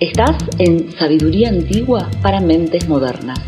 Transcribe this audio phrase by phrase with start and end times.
[0.00, 3.40] Estás en Sabiduría Antigua para Mentes Modernas,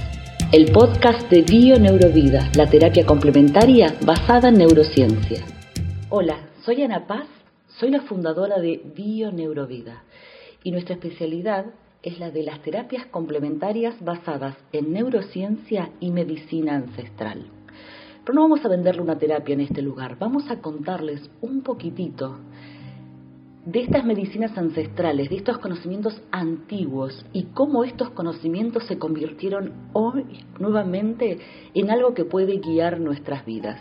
[0.50, 5.44] el podcast de Bio Neurovida, la terapia complementaria basada en neurociencia.
[6.08, 7.28] Hola, soy Ana Paz,
[7.78, 10.02] soy la fundadora de Bio Neurovida
[10.64, 11.66] y nuestra especialidad
[12.02, 17.46] es la de las terapias complementarias basadas en neurociencia y medicina ancestral.
[18.25, 22.41] Pero no vamos a venderle una terapia en este lugar, vamos a contarles un poquitito
[23.64, 30.25] de estas medicinas ancestrales, de estos conocimientos antiguos y cómo estos conocimientos se convirtieron hoy
[30.58, 31.39] nuevamente
[31.75, 33.80] en algo que puede guiar nuestras vidas.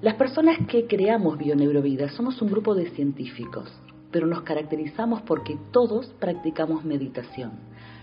[0.00, 3.72] Las personas que creamos Bioneurovida somos un grupo de científicos,
[4.10, 7.52] pero nos caracterizamos porque todos practicamos meditación,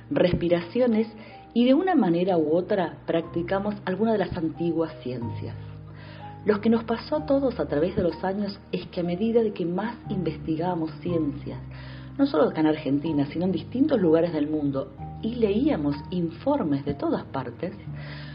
[0.09, 1.08] respiraciones
[1.53, 5.56] y de una manera u otra practicamos alguna de las antiguas ciencias.
[6.46, 9.44] Lo que nos pasó a todos a través de los años es que a medida
[9.44, 11.60] de que más investigamos ciencias,
[12.18, 16.94] no solo acá en Argentina, sino en distintos lugares del mundo, y leíamos informes de
[16.94, 17.73] todas partes,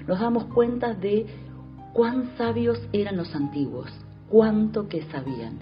[0.06, 1.26] nos damos cuenta de
[1.94, 3.90] cuán sabios eran los antiguos,
[4.28, 5.60] cuánto que sabían.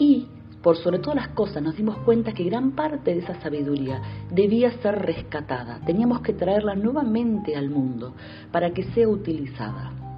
[0.00, 0.26] Y,
[0.62, 4.72] por sobre todas las cosas, nos dimos cuenta que gran parte de esa sabiduría debía
[4.82, 5.80] ser rescatada.
[5.86, 8.14] Teníamos que traerla nuevamente al mundo
[8.50, 10.09] para que sea utilizada.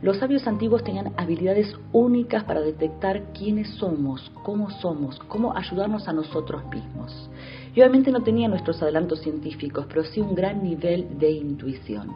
[0.00, 6.12] Los sabios antiguos tenían habilidades únicas para detectar quiénes somos, cómo somos, cómo ayudarnos a
[6.12, 7.28] nosotros mismos.
[7.74, 12.12] Y obviamente no tenían nuestros adelantos científicos, pero sí un gran nivel de intuición.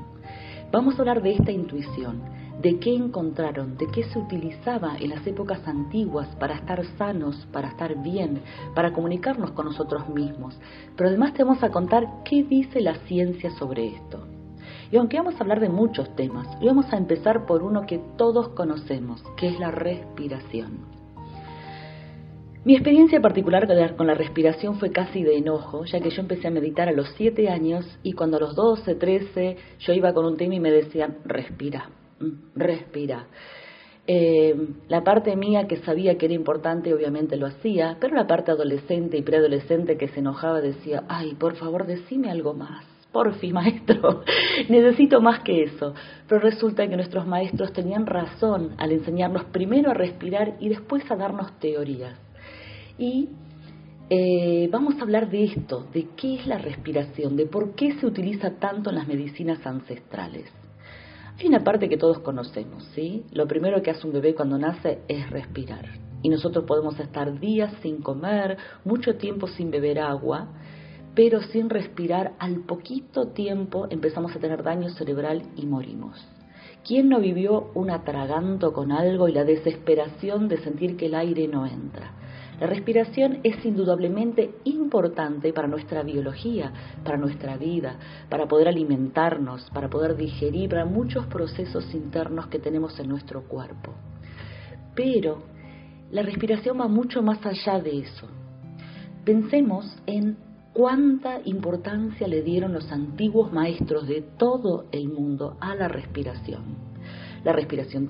[0.71, 2.23] Vamos a hablar de esta intuición,
[2.63, 7.69] de qué encontraron, de qué se utilizaba en las épocas antiguas para estar sanos, para
[7.69, 8.43] estar bien,
[8.77, 10.57] para comunicarnos con nosotros mismos.
[10.97, 14.21] Pero además te vamos a contar qué dice la ciencia sobre esto.
[14.93, 18.51] Y aunque vamos a hablar de muchos temas, vamos a empezar por uno que todos
[18.51, 20.81] conocemos, que es la respiración.
[22.65, 26.51] Mi experiencia particular con la respiración fue casi de enojo, ya que yo empecé a
[26.51, 30.37] meditar a los 7 años y cuando a los 12, 13 yo iba con un
[30.37, 31.89] tema y me decían, respira,
[32.21, 33.29] mm, respira.
[34.07, 34.55] Eh,
[34.89, 39.17] la parte mía que sabía que era importante obviamente lo hacía, pero la parte adolescente
[39.17, 44.25] y preadolescente que se enojaba decía, ay, por favor, decime algo más porfi, maestro,
[44.69, 45.95] necesito más que eso.
[46.29, 51.17] Pero resulta que nuestros maestros tenían razón al enseñarnos primero a respirar y después a
[51.17, 52.19] darnos teorías.
[52.99, 53.29] Y
[54.11, 58.07] eh, vamos a hablar de esto, de qué es la respiración, de por qué se
[58.07, 60.51] utiliza tanto en las medicinas ancestrales.
[61.39, 63.25] Hay una parte que todos conocemos, ¿sí?
[63.33, 65.89] Lo primero que hace un bebé cuando nace es respirar.
[66.23, 70.49] Y nosotros podemos estar días sin comer, mucho tiempo sin beber agua,
[71.15, 76.17] pero sin respirar, al poquito tiempo empezamos a tener daño cerebral y morimos.
[76.85, 81.47] ¿Quién no vivió un atraganto con algo y la desesperación de sentir que el aire
[81.47, 82.13] no entra?
[82.59, 86.73] La respiración es indudablemente importante para nuestra biología,
[87.05, 92.99] para nuestra vida, para poder alimentarnos, para poder digerir, para muchos procesos internos que tenemos
[92.99, 93.95] en nuestro cuerpo.
[94.95, 95.43] Pero
[96.11, 98.29] la respiración va mucho más allá de eso.
[99.25, 100.37] Pensemos en
[100.73, 106.93] cuánta importancia le dieron los antiguos maestros de todo el mundo a la respiración.
[107.45, 108.07] La respiración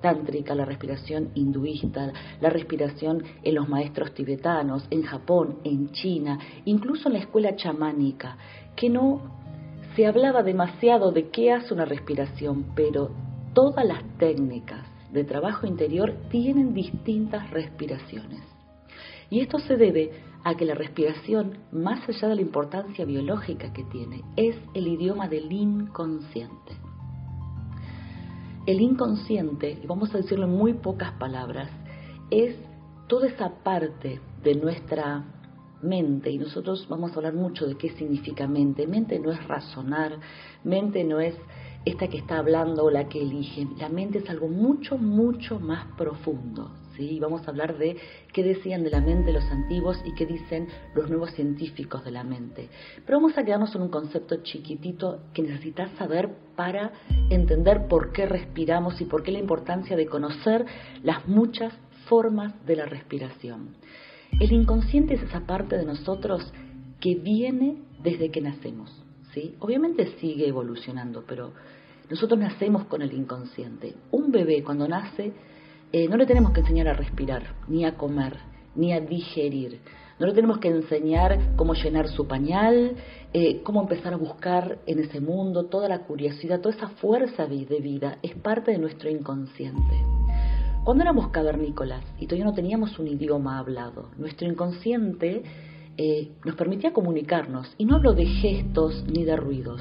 [0.00, 7.08] tántrica, la respiración hinduista, la respiración en los maestros tibetanos, en Japón, en China, incluso
[7.08, 8.36] en la escuela chamánica,
[8.74, 9.20] que no
[9.94, 13.12] se hablaba demasiado de qué hace una respiración, pero
[13.54, 18.42] todas las técnicas de trabajo interior tienen distintas respiraciones.
[19.30, 20.10] Y esto se debe
[20.44, 25.26] a que la respiración, más allá de la importancia biológica que tiene, es el idioma
[25.26, 26.76] del inconsciente.
[28.66, 31.70] El inconsciente, y vamos a decirlo en muy pocas palabras,
[32.30, 32.56] es
[33.08, 35.24] toda esa parte de nuestra
[35.82, 38.86] mente, y nosotros vamos a hablar mucho de qué significa mente.
[38.86, 40.18] Mente no es razonar,
[40.62, 41.34] mente no es
[41.84, 43.66] esta que está hablando o la que elige.
[43.78, 46.70] La mente es algo mucho, mucho más profundo.
[46.96, 47.18] ¿Sí?
[47.20, 47.96] Vamos a hablar de
[48.32, 52.24] qué decían de la mente los antiguos y qué dicen los nuevos científicos de la
[52.24, 52.68] mente.
[53.04, 56.92] Pero vamos a quedarnos en un concepto chiquitito que necesitas saber para
[57.30, 60.64] entender por qué respiramos y por qué la importancia de conocer
[61.02, 61.72] las muchas
[62.06, 63.76] formas de la respiración.
[64.40, 66.52] El inconsciente es esa parte de nosotros
[67.00, 68.90] que viene desde que nacemos.
[69.32, 69.54] ¿sí?
[69.60, 71.52] Obviamente sigue evolucionando, pero
[72.10, 73.94] nosotros nacemos con el inconsciente.
[74.10, 75.32] Un bebé cuando nace
[75.96, 78.36] eh, no le tenemos que enseñar a respirar, ni a comer,
[78.74, 79.78] ni a digerir.
[80.18, 82.96] No le tenemos que enseñar cómo llenar su pañal,
[83.32, 87.78] eh, cómo empezar a buscar en ese mundo, toda la curiosidad, toda esa fuerza de
[87.78, 89.94] vida es parte de nuestro inconsciente.
[90.82, 95.44] Cuando éramos cavernícolas y todavía no teníamos un idioma hablado, nuestro inconsciente
[95.96, 97.72] eh, nos permitía comunicarnos.
[97.78, 99.80] Y no hablo de gestos ni de ruidos,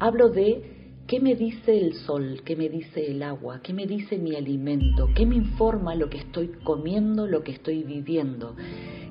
[0.00, 4.18] hablo de qué me dice el sol, qué me dice el agua, qué me dice
[4.18, 8.54] mi alimento, qué me informa lo que estoy comiendo, lo que estoy viviendo,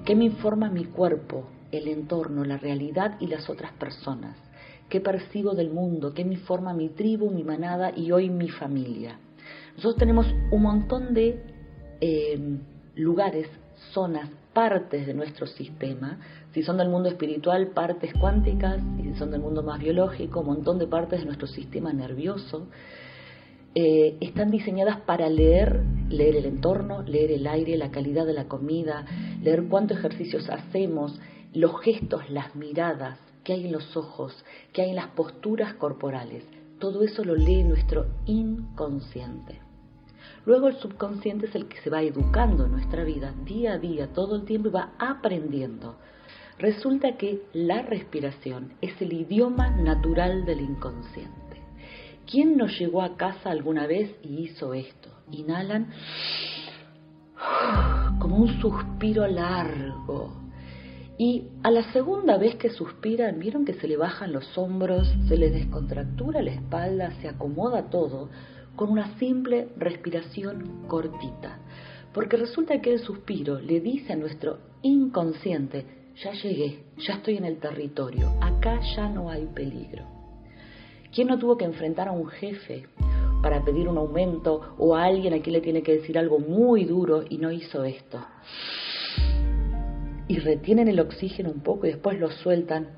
[0.06, 4.38] qué me informa mi cuerpo, el entorno, la realidad y las otras personas,
[4.90, 9.20] qué percibo del mundo, qué me informa mi tribu, mi manada y hoy mi familia.
[9.76, 11.44] Nosotros tenemos un montón de
[12.02, 12.58] eh,
[12.96, 13.48] lugares,
[13.94, 16.20] zonas, partes de nuestro sistema,
[16.54, 20.80] si son del mundo espiritual, partes cuánticas, si son del mundo más biológico, un montón
[20.80, 22.68] de partes de nuestro sistema nervioso,
[23.74, 28.50] eh, están diseñadas para leer, leer el entorno, leer el aire, la calidad de la
[28.50, 29.06] comida,
[29.42, 31.18] leer cuántos ejercicios hacemos,
[31.54, 34.44] los gestos, las miradas, qué hay en los ojos,
[34.74, 36.44] qué hay en las posturas corporales.
[36.80, 39.71] Todo eso lo lee nuestro inconsciente.
[40.46, 44.08] Luego el subconsciente es el que se va educando en nuestra vida día a día,
[44.14, 45.98] todo el tiempo y va aprendiendo.
[46.58, 51.62] Resulta que la respiración es el idioma natural del inconsciente.
[52.30, 55.10] ¿Quién nos llegó a casa alguna vez y hizo esto?
[55.32, 55.92] Inhalan
[58.20, 60.40] como un suspiro largo.
[61.18, 65.38] Y a la segunda vez que suspiran, vieron que se le bajan los hombros, se
[65.38, 68.30] les descontractura la espalda, se acomoda todo
[68.76, 71.60] con una simple respiración cortita.
[72.14, 75.86] Porque resulta que el suspiro le dice a nuestro inconsciente,
[76.24, 80.06] ya llegué, ya estoy en el territorio, acá ya no hay peligro.
[81.14, 82.86] ¿Quién no tuvo que enfrentar a un jefe
[83.42, 86.86] para pedir un aumento o a alguien a quien le tiene que decir algo muy
[86.86, 88.20] duro y no hizo esto?
[90.28, 92.90] Y retienen el oxígeno un poco y después lo sueltan.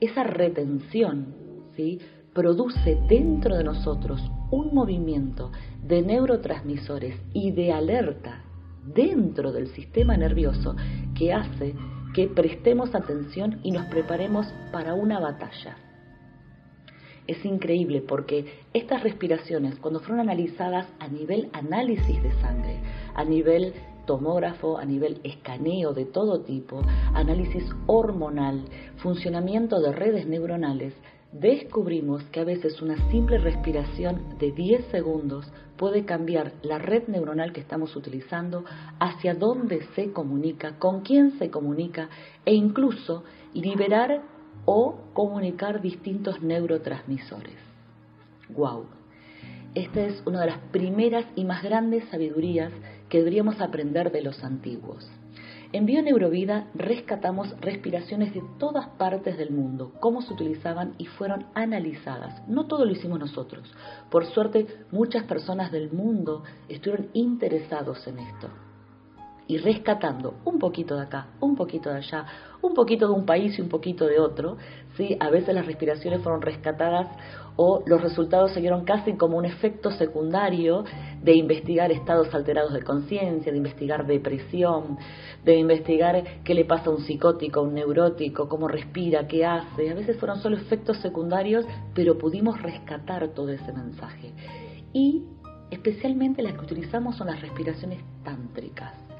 [0.00, 1.34] Esa retención,
[1.76, 2.00] ¿sí?
[2.34, 4.20] Produce dentro de nosotros
[4.50, 5.50] un movimiento
[5.82, 8.42] de neurotransmisores y de alerta
[8.94, 10.74] dentro del sistema nervioso
[11.16, 11.74] que hace
[12.14, 15.76] que prestemos atención y nos preparemos para una batalla.
[17.26, 22.80] Es increíble porque estas respiraciones, cuando fueron analizadas a nivel análisis de sangre,
[23.14, 23.74] a nivel
[24.06, 26.82] tomógrafo, a nivel escaneo de todo tipo,
[27.14, 28.64] análisis hormonal,
[28.96, 30.94] funcionamiento de redes neuronales,
[31.32, 37.52] descubrimos que a veces una simple respiración de 10 segundos puede cambiar la red neuronal
[37.52, 38.64] que estamos utilizando,
[39.00, 42.08] hacia dónde se comunica, con quién se comunica
[42.44, 43.24] e incluso
[43.54, 44.22] liberar
[44.64, 47.56] o comunicar distintos neurotransmisores.
[48.50, 48.86] ¡Wow!
[49.74, 52.72] Esta es una de las primeras y más grandes sabidurías
[53.08, 55.10] que deberíamos aprender de los antiguos.
[55.72, 62.46] En Bioneurovida rescatamos respiraciones de todas partes del mundo, cómo se utilizaban y fueron analizadas.
[62.46, 63.72] No todo lo hicimos nosotros.
[64.10, 68.50] Por suerte, muchas personas del mundo estuvieron interesados en esto.
[69.48, 72.26] Y rescatando un poquito de acá, un poquito de allá,
[72.62, 74.56] un poquito de un país y un poquito de otro,
[74.96, 75.16] ¿sí?
[75.18, 77.08] a veces las respiraciones fueron rescatadas
[77.56, 80.84] o los resultados se vieron casi como un efecto secundario
[81.22, 84.96] de investigar estados alterados de conciencia, de investigar depresión,
[85.44, 89.90] de investigar qué le pasa a un psicótico, a un neurótico, cómo respira, qué hace.
[89.90, 94.32] A veces fueron solo efectos secundarios, pero pudimos rescatar todo ese mensaje.
[94.92, 95.24] Y
[95.70, 99.11] especialmente las que utilizamos son las respiraciones tántricas.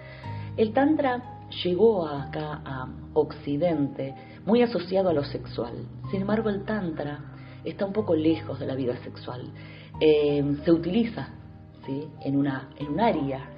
[0.56, 1.22] El tantra
[1.64, 5.72] llegó acá a Occidente muy asociado a lo sexual.
[6.10, 7.20] Sin embargo, el tantra
[7.64, 9.50] está un poco lejos de la vida sexual.
[10.00, 11.28] Eh, se utiliza
[11.86, 12.06] ¿sí?
[12.20, 13.48] en, una, en un área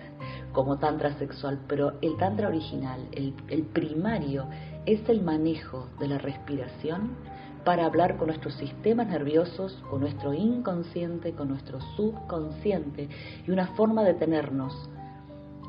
[0.53, 4.47] como tantra sexual, pero el tantra original, el, el primario,
[4.87, 7.17] es el manejo de la respiración
[7.65, 13.09] para hablar con nuestros sistemas nerviosos, con nuestro inconsciente, con nuestro subconsciente
[13.47, 14.91] y una forma de tenernos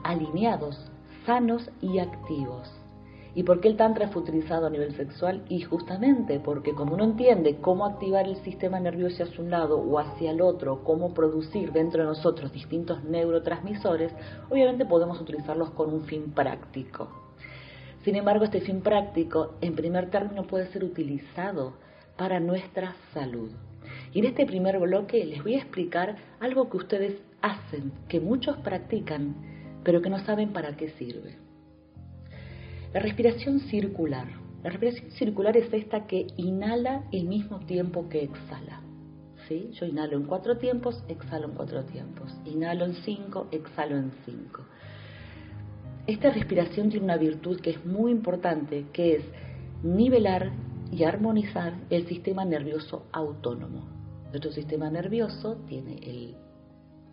[0.04, 0.92] alineados,
[1.26, 2.72] sanos y activos.
[3.34, 5.44] ¿Y por qué el Tantra fue utilizado a nivel sexual?
[5.50, 10.00] Y justamente porque cuando uno entiende cómo activar el sistema nervioso hacia un lado o
[10.00, 14.14] hacia el otro, cómo producir dentro de nosotros distintos neurotransmisores,
[14.50, 17.10] obviamente podemos utilizarlos con un fin práctico.
[18.06, 21.74] Sin embargo, este fin práctico, en primer término, puede ser utilizado
[22.16, 23.52] para nuestra salud.
[24.14, 28.56] Y en este primer bloque les voy a explicar algo que ustedes hacen, que muchos
[28.58, 29.55] practican,
[29.86, 31.38] pero que no saben para qué sirve.
[32.92, 34.28] La respiración circular.
[34.64, 38.82] La respiración circular es esta que inhala el mismo tiempo que exhala.
[39.48, 39.70] ¿Sí?
[39.74, 42.36] Yo inhalo en cuatro tiempos, exhalo en cuatro tiempos.
[42.46, 44.64] Inhalo en cinco, exhalo en cinco.
[46.08, 49.24] Esta respiración tiene una virtud que es muy importante, que es
[49.84, 50.52] nivelar
[50.92, 53.88] y armonizar el sistema nervioso autónomo.
[54.30, 56.36] Nuestro sistema nervioso tiene el,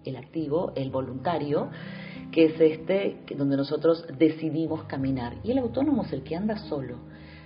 [0.05, 1.71] el activo, el voluntario,
[2.33, 5.37] que es este donde nosotros decidimos caminar.
[5.45, 6.97] Y el autónomo es el que anda solo,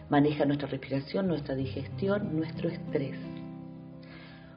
[0.09, 3.17] maneja nuestra respiración, nuestra digestión, nuestro estrés.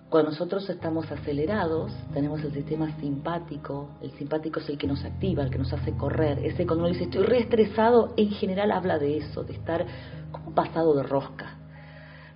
[0.10, 3.92] Cuando nosotros estamos acelerados, tenemos el sistema simpático.
[4.02, 6.40] El simpático es el que nos activa, el que nos hace correr.
[6.40, 9.86] Ese cuando uno dice estoy reestresado, en general habla de eso, de estar
[10.32, 11.58] como pasado de rosca.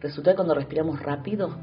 [0.01, 1.55] Resulta que cuando respiramos rápido,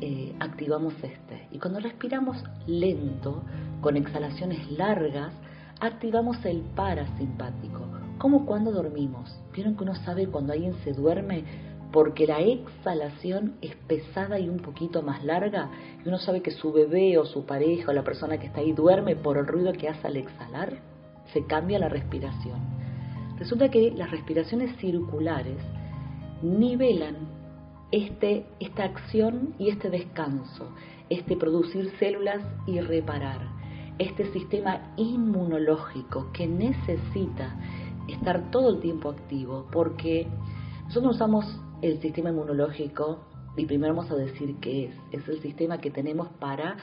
[0.00, 1.48] eh, activamos este.
[1.50, 3.42] Y cuando respiramos lento,
[3.82, 5.34] con exhalaciones largas,
[5.80, 7.86] activamos el parasimpático.
[8.18, 9.38] Como cuando dormimos.
[9.52, 11.44] ¿Vieron que uno sabe cuando alguien se duerme?
[11.92, 15.70] porque la exhalación es pesada y un poquito más larga,
[16.04, 18.72] y uno sabe que su bebé o su pareja o la persona que está ahí
[18.72, 20.80] duerme por el ruido que hace al exhalar,
[21.32, 22.60] se cambia la respiración.
[23.38, 25.56] Resulta que las respiraciones circulares
[26.42, 27.16] nivelan
[27.90, 30.68] este, esta acción y este descanso,
[31.08, 33.40] este producir células y reparar,
[33.98, 37.56] este sistema inmunológico que necesita
[38.08, 40.26] estar todo el tiempo activo, porque
[40.86, 43.18] nosotros usamos el sistema inmunológico,
[43.56, 44.94] y primero vamos a decir qué es.
[45.10, 46.76] Es el sistema que tenemos para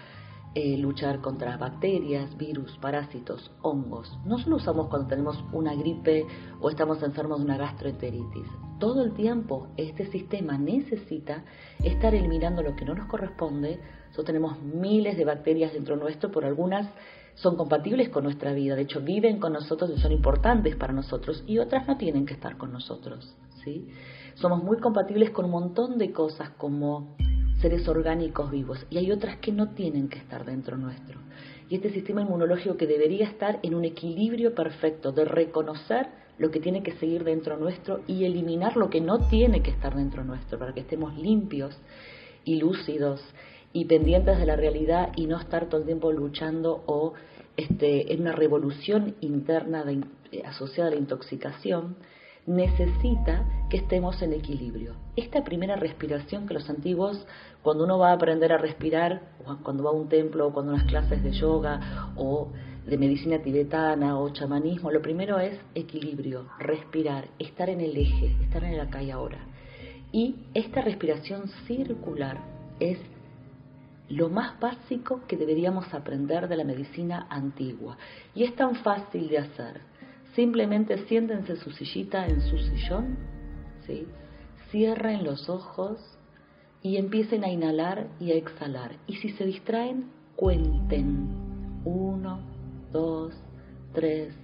[0.55, 4.17] eh, luchar contra bacterias, virus, parásitos, hongos.
[4.25, 6.25] No solo usamos cuando tenemos una gripe
[6.59, 8.47] o estamos enfermos de una gastroenteritis.
[8.79, 11.43] Todo el tiempo este sistema necesita
[11.83, 13.79] estar eliminando lo que no nos corresponde.
[14.07, 16.87] Nosotros tenemos miles de bacterias dentro nuestro, por algunas
[17.35, 21.43] son compatibles con nuestra vida, de hecho viven con nosotros y son importantes para nosotros,
[21.45, 23.35] y otras no tienen que estar con nosotros.
[23.63, 23.87] ¿sí?
[24.35, 27.15] Somos muy compatibles con un montón de cosas como
[27.59, 31.19] seres orgánicos vivos y hay otras que no tienen que estar dentro nuestro.
[31.69, 36.07] Y este sistema inmunológico que debería estar en un equilibrio perfecto de reconocer
[36.37, 39.95] lo que tiene que seguir dentro nuestro y eliminar lo que no tiene que estar
[39.95, 41.75] dentro nuestro para que estemos limpios
[42.43, 43.21] y lúcidos
[43.73, 47.13] y pendientes de la realidad y no estar todo el tiempo luchando o
[47.57, 49.85] este, en una revolución interna
[50.45, 51.95] asociada a la intoxicación
[52.47, 54.93] necesita que estemos en equilibrio.
[55.15, 57.25] Esta primera respiración que los antiguos,
[57.63, 59.21] cuando uno va a aprender a respirar,
[59.63, 62.49] cuando va a un templo, o cuando unas clases de yoga, o
[62.85, 68.63] de medicina tibetana, o chamanismo, lo primero es equilibrio, respirar, estar en el eje, estar
[68.63, 69.39] en el acá ahora.
[70.11, 72.37] Y esta respiración circular
[72.79, 72.99] es
[74.07, 77.97] lo más básico que deberíamos aprender de la medicina antigua.
[78.35, 79.81] Y es tan fácil de hacer
[80.35, 83.17] Simplemente siéntense su sillita en su sillón,
[83.87, 84.05] ¿sí?
[84.69, 85.97] cierren los ojos
[86.81, 88.97] y empiecen a inhalar y a exhalar.
[89.07, 91.81] Y si se distraen, cuenten.
[91.85, 92.41] Uno,
[92.91, 93.33] dos,
[93.93, 94.35] tres,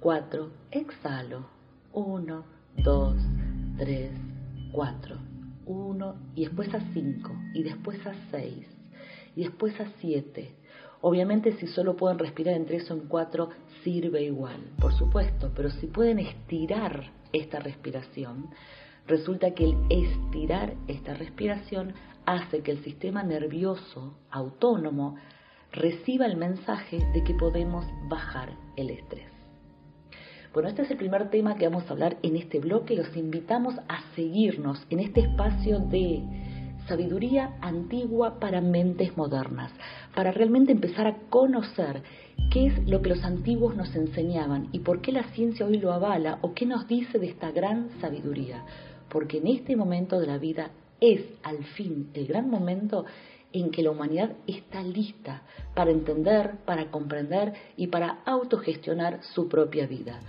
[0.00, 0.50] cuatro.
[0.72, 1.46] Exhalo.
[1.92, 2.44] Uno,
[2.82, 3.16] dos,
[3.78, 4.10] tres,
[4.72, 5.16] cuatro.
[5.66, 8.66] Uno y después a cinco y después a seis
[9.36, 10.54] y después a siete
[11.08, 13.50] Obviamente si solo pueden respirar en tres o en cuatro,
[13.84, 18.50] sirve igual, por supuesto, pero si pueden estirar esta respiración,
[19.06, 21.94] resulta que el estirar esta respiración
[22.24, 25.14] hace que el sistema nervioso autónomo
[25.70, 29.30] reciba el mensaje de que podemos bajar el estrés.
[30.52, 32.96] Bueno, este es el primer tema que vamos a hablar en este bloque.
[32.96, 36.24] Los invitamos a seguirnos en este espacio de
[36.88, 39.72] sabiduría antigua para mentes modernas,
[40.16, 42.02] para realmente empezar a conocer
[42.50, 45.92] qué es lo que los antiguos nos enseñaban y por qué la ciencia hoy lo
[45.92, 48.64] avala o qué nos dice de esta gran sabiduría.
[49.10, 50.70] Porque en este momento de la vida
[51.02, 53.04] es al fin el gran momento
[53.52, 55.42] en que la humanidad está lista
[55.74, 60.20] para entender, para comprender y para autogestionar su propia vida.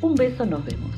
[0.00, 0.90] Un beso, nos vemos.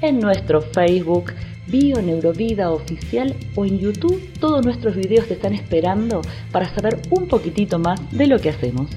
[0.00, 1.34] en nuestro Facebook
[1.66, 7.78] Bioneurovida Oficial o en YouTube todos nuestros videos te están esperando para saber un poquitito
[7.78, 8.88] más de lo que hacemos.